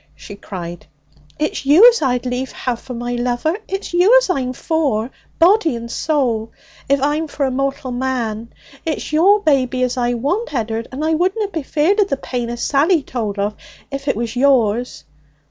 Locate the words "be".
11.49-11.61